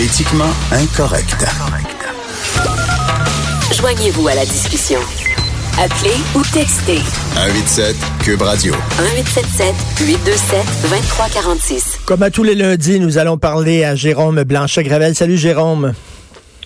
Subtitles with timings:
[0.00, 1.44] Politiquement incorrect.
[3.70, 4.98] Joignez-vous à la discussion.
[5.78, 7.00] Appelez ou textez
[7.34, 8.72] 187 Cube Radio.
[8.98, 11.98] 1877 827 2346.
[12.06, 15.14] Comme à tous les lundis, nous allons parler à Jérôme Blanchet-Gravel.
[15.14, 15.92] Salut Jérôme.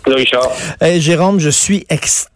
[0.04, 0.50] Salut Richard.
[0.80, 2.33] Hey, Jérôme, je suis extrêmement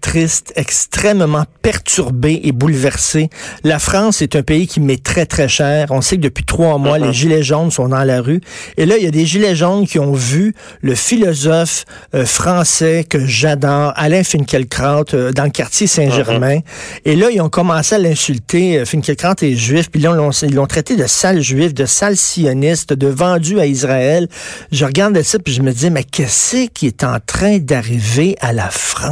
[0.00, 3.30] triste, extrêmement perturbé et bouleversé.
[3.62, 5.88] La France est un pays qui m'est très, très cher.
[5.90, 8.40] On sait que depuis trois mois, les gilets jaunes sont dans la rue.
[8.76, 13.04] Et là, il y a des gilets jaunes qui ont vu le philosophe euh, français
[13.08, 16.58] que j'adore, Alain Finkielkraut, euh, dans le quartier Saint-Germain.
[17.04, 18.78] Et là, ils ont commencé à l'insulter.
[18.80, 19.88] Euh, Finkielkraut est juif.
[19.90, 23.60] Puis là, ils l'ont- ils l'ont traité de sale juif, de sale sioniste, de vendu
[23.60, 24.28] à Israël.
[24.72, 28.52] Je regardais ça, puis je me dis, mais qu'est-ce qui est en train d'arriver à
[28.52, 29.11] la France?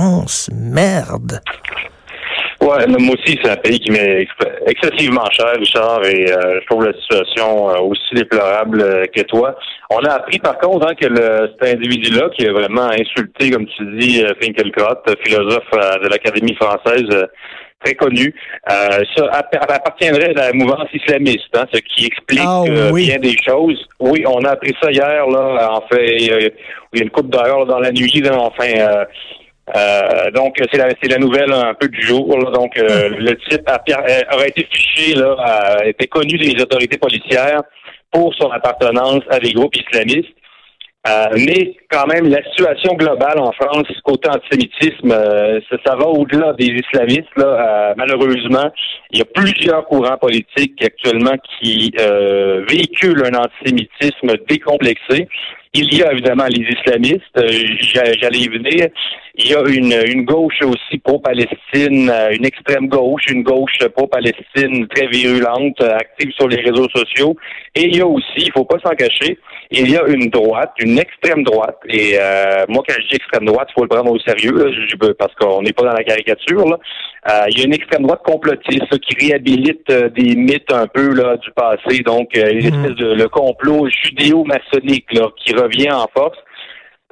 [0.53, 1.41] Merde!
[2.61, 4.33] Ouais, moi aussi, c'est un pays qui m'est ex-
[4.67, 9.57] excessivement cher, Richard, et euh, je trouve la situation euh, aussi déplorable euh, que toi.
[9.89, 13.65] On a appris par contre hein, que le, cet individu-là, qui a vraiment insulté, comme
[13.67, 17.09] tu dis, Finkielkraut, euh, philosophe de l'Académie française,
[17.83, 18.35] très connu,
[18.69, 23.07] ça app- appartiendrait à la mouvance islamiste, hein, ce qui explique Ah, oui.
[23.07, 23.89] bien des choses.
[24.01, 26.39] Oui, on a appris ça hier, là, en fait, il y a,
[27.03, 28.67] une coupe d'heures là, dans la nuit, là, enfin...
[29.77, 32.39] euh, donc, c'est la, c'est la nouvelle un peu du jour.
[32.39, 32.51] là.
[32.51, 36.99] Donc, euh, le type a, euh, aurait été fiché, là, a été connu des autorités
[36.99, 37.63] policières
[38.13, 40.35] pour son appartenance à des groupes islamistes.
[41.09, 46.07] Euh, mais quand même, la situation globale en France, côté antisémitisme, euh, ça, ça va
[46.07, 47.35] au-delà des islamistes.
[47.37, 47.47] Là,
[47.91, 48.71] Euh, malheureusement,
[49.11, 55.27] il y a plusieurs courants politiques actuellement qui euh, véhiculent un antisémitisme décomplexé.
[55.73, 57.49] Il y a évidemment les islamistes, euh,
[57.81, 58.89] j'a- j'allais y venir.
[59.37, 65.07] Il y a une, une gauche aussi pro-Palestine, une extrême gauche, une gauche pro-Palestine très
[65.07, 67.37] virulente, active sur les réseaux sociaux.
[67.75, 69.39] Et il y a aussi, il faut pas s'en cacher,
[69.73, 71.79] il y a une droite, une extrême droite.
[71.89, 74.73] Et euh, moi, quand je dis extrême droite, il faut le prendre au sérieux, là,
[74.73, 76.67] je- je- parce qu'on n'est pas dans la caricature.
[76.69, 76.77] Là.
[77.29, 80.87] Euh, il y a une extrême droite complotiste là, qui réhabilite euh, des mythes un
[80.87, 86.07] peu là, du passé, donc une espèce de le complot judéo-maçonnique là, qui revient en
[86.17, 86.39] force.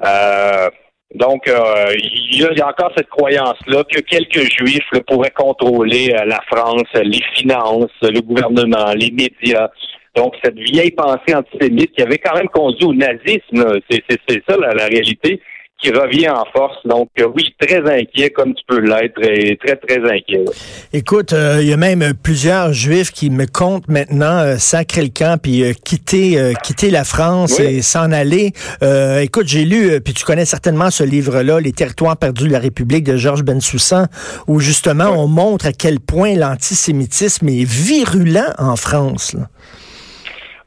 [0.05, 0.69] Euh,
[1.15, 4.99] donc, euh, il y, a, il y a encore cette croyance-là que quelques juifs là,
[5.07, 9.69] pourraient contrôler la France, les finances, le gouvernement, les médias.
[10.15, 14.41] Donc, cette vieille pensée antisémite qui avait quand même conduit au nazisme, c'est c'est- c'est
[14.47, 15.41] ça la, la réalité,
[15.81, 16.75] qui revient en force.
[16.83, 20.43] Donc, euh, oui, très inquiet, comme tu peux l'être, et très, très inquiet.
[20.45, 20.51] là.
[20.91, 25.07] Écoute, euh, il y a même plusieurs juifs qui me comptent maintenant euh, sacrer le
[25.07, 27.75] camp puis euh, quitter euh, quitter la France Oui.
[27.77, 28.51] et s'en aller.
[28.83, 32.51] Euh, écoute, j'ai lu euh, puis tu connais certainement ce livre-là, Les territoires perdus de
[32.51, 34.07] la République de Georges Bensoussan,
[34.47, 39.31] où justement on montre à quel point l'antisémitisme est virulent en France.
[39.33, 39.47] là.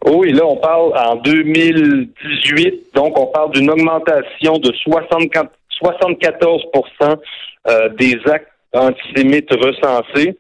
[0.05, 7.17] Oui, là, on parle en 2018, donc on parle d'une augmentation de 64, 74%
[7.69, 10.37] euh, des actes antisémites recensés.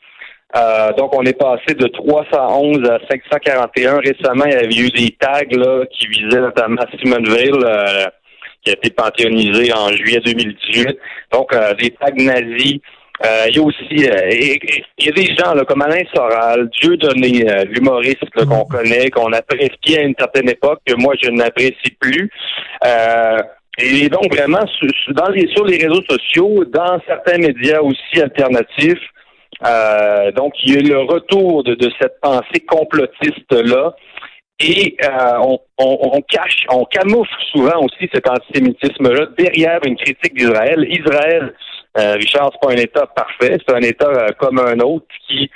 [0.54, 3.98] Euh, donc, on est passé de 311 à 541.
[3.98, 8.06] Récemment, il y avait eu des tags là, qui visaient notamment Simone Veil, euh,
[8.62, 10.98] qui a été panthéonisée en juillet 2018.
[11.32, 12.80] Donc, euh, des tags nazis.
[13.24, 14.30] Euh, il y a aussi euh,
[14.98, 19.10] il y a des gens là, comme Alain Soral, Dieudonné, euh, l'humoriste là, qu'on connaît,
[19.10, 22.28] qu'on appréciait à une certaine époque, que moi je n'apprécie plus.
[22.84, 23.38] Euh,
[23.78, 24.64] et donc vraiment
[25.10, 29.06] dans les, sur les réseaux sociaux, dans certains médias aussi alternatifs,
[29.64, 33.94] euh, donc il y a eu le retour de, de cette pensée complotiste là.
[34.60, 40.34] Et euh, on, on, on cache, on camoufle souvent aussi cet antisémitisme-là derrière une critique
[40.34, 40.86] d'Israël.
[40.88, 41.52] Israël,
[41.98, 45.50] euh, Richard, c'est pas un État parfait, c'est un État euh, comme un autre qui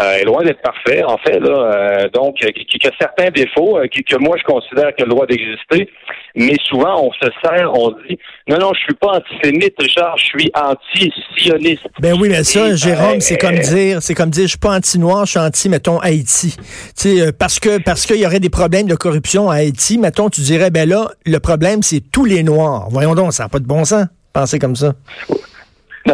[0.00, 1.50] euh, est loin d'être parfait, en fait, là.
[1.50, 5.04] euh, donc, euh, qui, qui a certains défauts euh, qui, que moi je considère qu'il
[5.04, 5.86] a le droit d'exister,
[6.34, 8.18] mais souvent on se sert, on dit
[8.48, 11.84] non, non, je suis pas antisémite, Richard, je suis anti-sioniste.
[12.00, 15.26] Ben oui, mais ça, Jérôme, c'est comme dire, c'est comme dire, je suis pas anti-noir,
[15.26, 16.56] je suis anti, mettons, Haïti.
[16.56, 16.62] Tu
[16.94, 20.30] sais, euh, parce que parce qu'il y aurait des problèmes de corruption à Haïti, mettons,
[20.30, 22.86] tu dirais, ben là, le problème, c'est tous les noirs.
[22.90, 24.94] Voyons donc, ça n'a pas de bon sens, penser comme ça.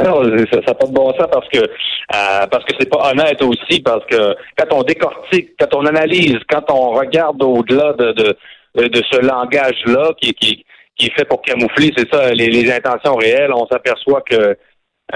[0.03, 0.23] Non,
[0.53, 3.81] ça n'a pas de bon sens parce que euh, parce que c'est pas honnête aussi,
[3.81, 9.03] parce que quand on décortique, quand on analyse, quand on regarde au-delà de, de, de,
[9.11, 10.65] ce langage-là qui, qui,
[10.97, 13.53] qui est fait pour camoufler, c'est ça, les, les intentions réelles.
[13.53, 14.57] On s'aperçoit que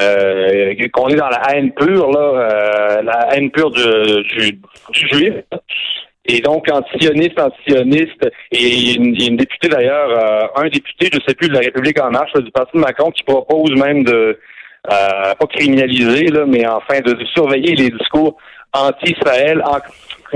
[0.01, 3.83] euh, qu'on est dans la haine pure, là, euh, la haine pure du,
[4.23, 5.35] du, du juif.
[6.25, 11.19] Et donc, anti-sioniste, anti-sioniste, et il y a une, députée d'ailleurs, euh, un député, je
[11.27, 14.39] sais plus, de la République en marche, du Parti de Macron, qui propose même de,
[14.91, 18.37] euh, pas criminaliser, là, mais enfin de, de surveiller les discours
[18.73, 19.63] anti-Israël.
[19.65, 19.79] En,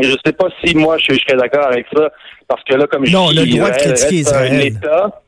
[0.00, 2.10] je sais pas si moi je, je serais d'accord avec ça,
[2.48, 4.52] parce que là, comme Non, je on a dis, le droit de Israël critiquer reste
[4.52, 4.58] un.
[4.60, 5.20] État.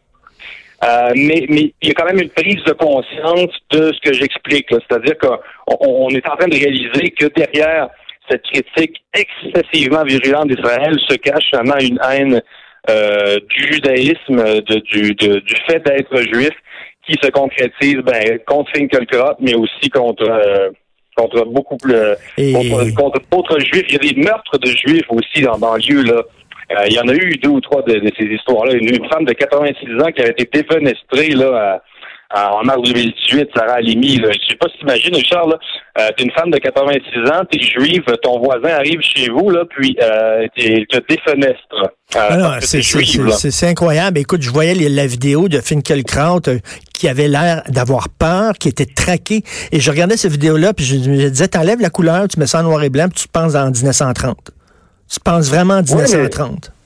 [0.85, 4.13] Euh, mais, mais il y a quand même une prise de conscience de ce que
[4.15, 4.69] j'explique.
[4.71, 5.37] C'est-à-dire qu'on
[5.81, 7.89] on est en train de réaliser que derrière
[8.31, 12.41] cette critique excessivement virulente d'Israël se cache finalement une haine
[12.91, 16.53] euh, du judaïsme, de- du, de- du fait d'être juif,
[17.09, 20.71] qui se concrétise ben, contre Finkielkraut, mais aussi contre euh,
[21.17, 21.95] contre beaucoup plus
[22.37, 23.87] Et- contre, contre d'autres juifs.
[23.89, 26.23] Il y a des meurtres de juifs aussi dans banlieue là.
[26.71, 28.75] Euh, il y en a eu deux ou trois de, de ces histoires-là.
[28.75, 31.83] Une, une femme de 86 ans qui avait été défenestrée là, à-
[32.35, 34.17] en mars 2018, Sarah Halimi.
[34.19, 34.29] Là.
[34.33, 35.59] Je sais pas si t'imagines, Richard, là,
[35.99, 39.65] euh, t'es une femme de 86 ans, t'es juive, ton voisin arrive chez vous, là,
[39.69, 41.59] puis euh, t'es- te défenestre.
[41.75, 41.87] euh,
[42.17, 42.37] Ah
[43.51, 44.19] c'est incroyable.
[44.19, 46.59] Écoute, je voyais les- la vidéo de Finkelkraut euh,
[46.95, 49.43] qui avait l'air d'avoir peur, qui était traqué.
[49.73, 52.61] Et je regardais cette vidéo-là, puis je, je disais, t'enlèves la couleur, tu mets ça
[52.61, 54.51] en noir et blanc, puis tu penses en 1930.
[55.11, 56.65] Tu penses vraiment en 1930.
[56.65, 56.78] C'est- c'est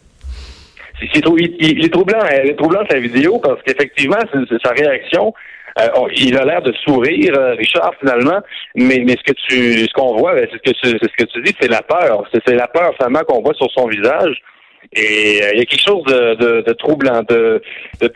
[1.22, 4.18] trou- il, il- est troublant, elle est troublante la vidéo parce qu'effectivement,
[4.64, 5.32] sa réaction.
[5.80, 8.40] euh, on- il a l'air de sourire, euh, Richard, finalement,
[8.74, 11.80] mais, ce que tu ce qu'on voit, ben, c'est ce que tu dis, c'est la
[11.80, 12.28] peur.
[12.46, 14.36] C'est la peur finalement qu'on voit sur son visage.
[14.94, 17.62] Et euh, il y a quelque chose de, troublant, de,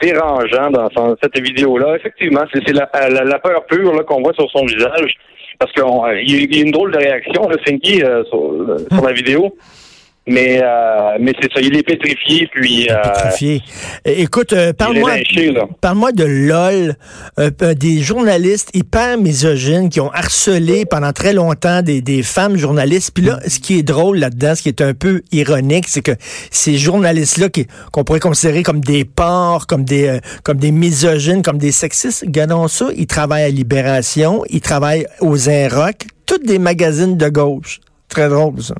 [0.02, 1.96] dérangeant dans cette vidéo-là.
[1.96, 5.14] Effectivement, c'est la, peur pure qu'on voit sur son visage.
[5.58, 9.56] Parce qu'il y a une drôle de réaction, le Finky, sur la vidéo.
[10.28, 12.88] Mais, euh, mais c'est ça, il est pétrifié, puis...
[12.90, 13.62] euh, Pétrifié.
[14.04, 15.10] Écoute, euh, parle-moi
[15.80, 16.96] parle-moi de LOL,
[17.38, 22.56] euh, euh, des journalistes hyper misogynes qui ont harcelé pendant très longtemps des, des femmes
[22.56, 23.12] journalistes.
[23.14, 26.16] Puis là, ce qui est drôle là-dedans, ce qui est un peu ironique, c'est que
[26.50, 31.42] ces journalistes-là qui- qu'on pourrait considérer comme des porcs, comme des euh, comme des misogynes,
[31.42, 36.58] comme des sexistes, regardons ça, ils travaillent à Libération, ils travaillent aux Inrock, toutes des
[36.58, 37.78] magazines de gauche.
[38.08, 38.74] Très drôle, ça.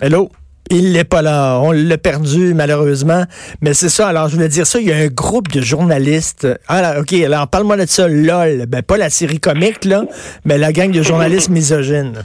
[0.00, 0.28] Hello?
[0.70, 1.60] Il n'est pas là.
[1.62, 3.24] On l'a perdu, malheureusement.
[3.60, 4.08] Mais c'est ça.
[4.08, 4.80] Alors, je voulais dire ça.
[4.80, 6.48] Il y a un groupe de journalistes.
[6.66, 7.12] Ah, là, OK.
[7.12, 8.08] Alors, parle-moi de ça.
[8.08, 8.64] LOL.
[8.66, 10.02] Ben, pas la série comique, là,
[10.44, 12.22] mais la gang de journalistes misogynes.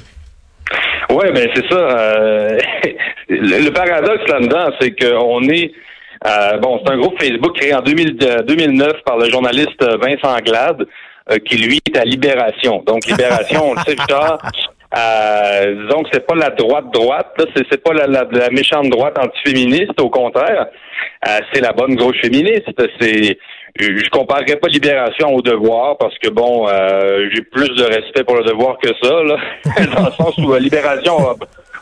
[1.12, 1.76] Oui, ben c'est ça.
[1.76, 2.58] euh,
[3.30, 5.72] le, paradoxe là-dedans, c'est qu'on est...
[6.26, 10.38] euh, bon, c'est un groupe Facebook créé en 2000, euh, 2009 par le journaliste Vincent
[10.46, 10.86] Glade,
[11.32, 12.84] euh, qui, lui, est à Libération.
[12.86, 14.40] Donc, Libération, on le sait, Victor,
[15.00, 20.00] euh, donc c'est pas la droite-droite, là, c'est, c'est pas la, la, méchante droite antiféministe,
[20.00, 20.68] au contraire.
[21.28, 22.68] Euh, c'est la bonne gauche féministe.
[23.00, 23.38] C'est
[23.80, 28.36] je comparerais pas Libération au Devoir parce que bon, euh, j'ai plus de respect pour
[28.36, 29.38] le Devoir que ça, là,
[29.96, 31.18] dans le sens où euh, Libération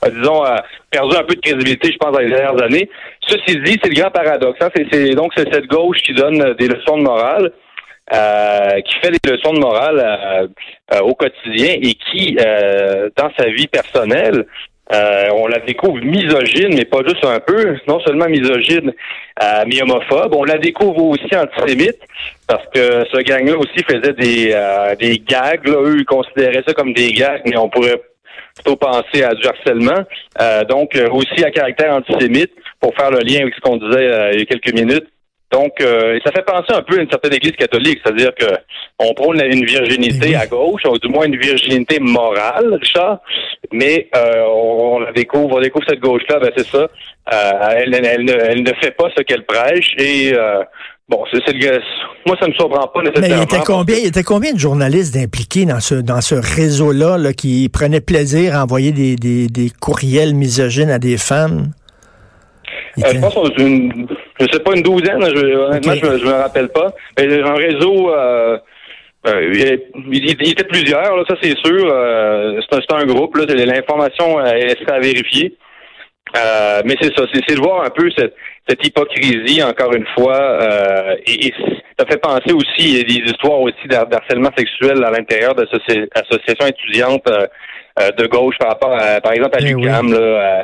[0.01, 2.89] a, disons, a perdu un peu de crédibilité, je pense, dans les dernières années.
[3.21, 4.59] Ceci dit, c'est le grand paradoxe.
[4.61, 4.69] Hein?
[4.91, 7.51] C'est, donc c'est cette gauche qui donne des leçons de morale.
[8.13, 10.47] Euh, qui fait des leçons de morale euh,
[10.93, 14.45] euh, au quotidien et qui, euh, dans sa vie personnelle,
[14.93, 18.93] euh, on la découvre misogyne, mais pas juste un peu, non seulement misogyne,
[19.67, 20.33] mais homophobe.
[20.33, 21.99] On la découvre aussi antisémite,
[22.47, 24.55] parce que ce gang-là aussi faisait des,
[24.97, 25.67] des gags.
[25.67, 25.77] Là.
[25.81, 28.01] Eux, ils considéraient ça comme des gags, mais on pourrait
[28.57, 30.03] plutôt penser à du harcèlement.
[30.41, 34.31] Euh, donc, aussi à caractère antisémite, pour faire le lien avec ce qu'on disait euh,
[34.33, 35.07] il y a quelques minutes.
[35.51, 38.45] Donc, euh, ça fait penser un peu à une certaine église catholique, c'est-à-dire que
[38.99, 43.19] on prône une virginité à gauche, ou du moins une virginité morale, Richard,
[43.71, 46.79] mais euh, on, la découvre, on découvre cette gauche-là, ben c'est ça.
[47.33, 50.63] Euh, elle, elle, elle ne, elle ne fait pas ce qu'elle prêche et euh,
[51.07, 51.79] bon, c'est, le,
[52.25, 53.43] moi ça me surprend pas Mais il nécessairement.
[53.43, 57.69] était combien, il était combien de journalistes impliqués dans ce, dans ce réseau-là, là, qui
[57.69, 61.71] prenaient plaisir à envoyer des, des, des courriels misogynes à des femmes?
[62.97, 64.07] Euh, je pense qu'on est une,
[64.39, 65.99] je sais pas, une douzaine, je, honnêtement, Ok.
[66.03, 66.91] je, me- je me rappelle pas.
[67.17, 68.57] Mais un réseau, euh,
[69.27, 69.79] euh, il,
[70.13, 71.89] il- il était plusieurs, là, ça c'est sûr.
[71.91, 75.55] Euh, c'est un, un groupe, l'information euh, elle serait à vérifier.
[76.35, 78.35] Euh, mais c'est ça, c'est, de voir un peu cette,
[78.67, 81.53] cette hypocrisie, encore une fois, euh, et, et
[81.97, 85.55] ça fait penser aussi, il y a des histoires aussi d'har- d'harcèlement sexuel à l'intérieur
[85.55, 87.25] d'associations étudiantes
[88.17, 90.63] de gauche par rapport à, par exemple, à Eh l'UQAM, là, euh,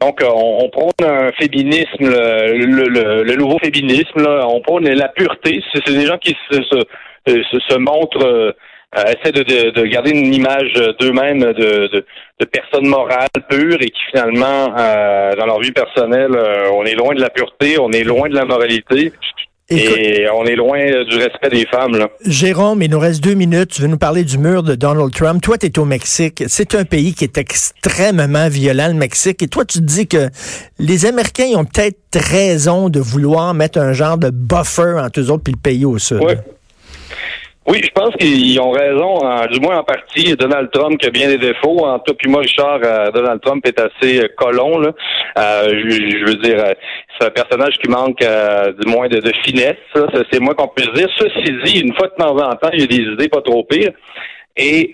[0.00, 4.22] donc, euh, on, on prône un féminisme, le, le, le- nouveau féminisme.
[4.22, 5.60] Là, on prône la pureté.
[5.74, 6.82] C'est des gens qui se, se,
[7.26, 8.52] se, se montrent euh,
[8.96, 12.06] euh, essaient de, de, de, garder une image d'eux-mêmes de, de,
[12.40, 16.94] de, personnes morales pures et qui finalement, euh, dans leur vie personnelle, euh, on est
[16.94, 19.12] loin de la pureté, on est loin de la moralité.
[19.70, 21.96] Et on est loin du respect des femmes.
[21.96, 22.08] Là.
[22.24, 23.70] Jérôme, il nous reste deux minutes.
[23.72, 25.42] Tu veux nous parler du mur de Donald Trump?
[25.42, 26.44] Toi, tu es au Mexique.
[26.46, 29.42] C'est un pays qui est extrêmement violent, le Mexique.
[29.42, 30.28] Et toi, tu te dis que
[30.78, 35.30] les Américains ils ont peut-être raison de vouloir mettre un genre de buffer entre eux
[35.30, 36.20] autres puis le pays au sud.
[36.22, 36.34] Oui,
[37.74, 39.18] je pense qu'ils ont raison,
[39.50, 40.34] du moins en partie.
[40.36, 41.84] Donald Trump qui a bien des défauts.
[41.84, 44.78] En tout puis moi, Richard, euh, Donald Trump est assez euh, colon.
[44.78, 44.92] Là.
[45.38, 46.64] Euh, je, veux dire,
[47.18, 49.76] c'est un personnage qui manque du moins de, finesse.
[50.32, 51.08] C'est moi qu'on puisse dire.
[51.18, 53.64] Ceci dit, une fois de temps en temps, il y a des idées pas trop
[53.64, 53.92] pires.
[54.56, 54.92] Et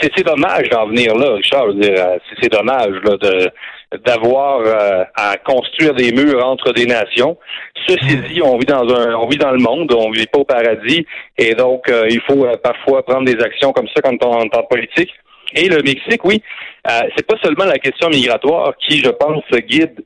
[0.00, 1.66] c'est dommage d'en venir là, Richard.
[2.40, 3.50] C'est dommage là, de
[4.04, 7.36] d'avoir euh, à construire des murs entre des nations.
[7.86, 10.44] Ceci dit, on vit dans un, on vit dans le monde, on vit pas au
[10.44, 11.06] paradis,
[11.38, 14.56] et donc euh, il faut euh, parfois prendre des actions comme ça quand on est
[14.56, 15.12] en politique.
[15.54, 16.42] Et le Mexique, oui,
[17.16, 20.04] c'est pas seulement la question migratoire qui, je pense, guide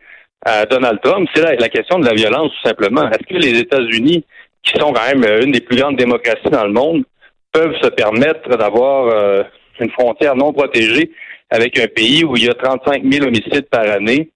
[0.71, 3.09] Donald Trump, c'est la, la, question de la violence tout simplement.
[3.11, 4.23] Est-ce que les États-Unis,
[4.63, 7.05] qui sont quand même une des plus grandes démocraties dans le monde,
[7.53, 9.47] peuvent se permettre d'avoir
[9.81, 11.11] une frontière non protégée
[11.51, 14.31] avec un pays où il y a 35 000 homicides par année,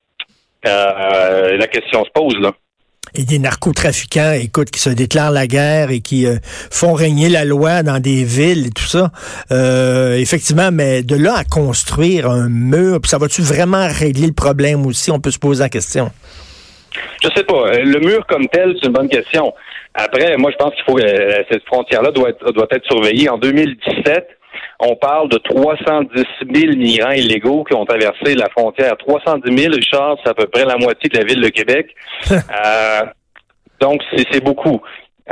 [0.67, 2.53] euh, la question se pose là.
[3.17, 7.45] Et des narcotrafiquants, écoute, qui se déclarent la guerre et qui euh, font régner la
[7.45, 9.13] loi dans des villes et tout ça.
[9.53, 14.85] Euh, effectivement, mais de là à construire un mur, ça va-tu vraiment régler le problème
[14.85, 15.13] aussi?
[15.13, 16.11] On peut se poser la question.
[17.23, 17.79] Je sais pas.
[17.79, 19.53] Le mur comme tel, c'est une bonne question.
[19.95, 23.29] Après, moi, je pense qu'il faut que cette frontière-là doit être, doit être surveillée.
[23.29, 24.27] En 2017,
[24.87, 28.97] on parle de 310 000 migrants illégaux qui ont traversé la frontière.
[28.99, 31.95] 310 000, Richard, c'est à peu près la moitié de la ville de Québec.
[32.31, 33.01] euh,
[33.81, 34.81] donc, c'est beaucoup.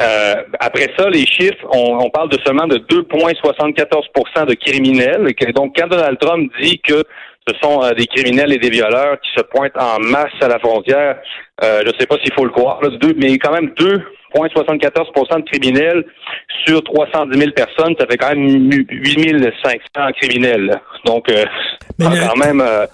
[0.00, 5.34] Euh, après ça, les chiffres, on, parle de seulement de 2,74% de criminels.
[5.54, 7.04] Donc, quand Donald Trump dit que
[7.46, 10.58] ce sont euh, des criminels et des violeurs qui se pointent en masse à la
[10.58, 11.18] frontière,
[11.62, 13.74] euh, je ne sais pas s'il faut le croire, là, deux, mais quand même
[14.34, 16.04] 2,74 de criminels
[16.64, 19.78] sur 310 000 personnes, ça fait quand même 8 500
[20.20, 20.80] criminels.
[21.04, 21.44] Donc, euh,
[22.00, 22.60] quand même...
[22.60, 22.86] Euh,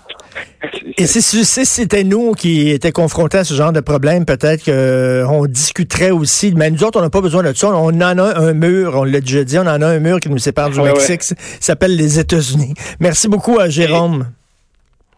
[0.96, 6.10] et si, c'était nous qui étaient confrontés à ce genre de problème, peut-être qu'on discuterait
[6.10, 6.52] aussi.
[6.56, 7.68] Mais nous autres, on n'a pas besoin de ça.
[7.68, 10.28] On en a un mur, on l'a déjà dit, on en a un mur qui
[10.28, 11.22] nous sépare du Mexique.
[11.22, 12.74] Ça s'appelle les États-Unis.
[13.00, 14.26] Merci beaucoup à Jérôme.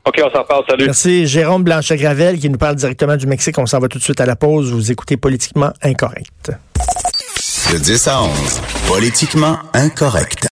[0.06, 0.64] OK, on s'en parle.
[0.68, 0.86] Salut.
[0.86, 1.26] Merci.
[1.26, 3.58] Jérôme Blanchet-Gravel qui nous parle directement du Mexique.
[3.58, 4.72] On s'en va tout de suite à la pause.
[4.72, 6.52] Vous écoutez Politiquement Incorrect.
[7.72, 8.30] De 10 à 11,
[8.88, 10.48] Politiquement Incorrect.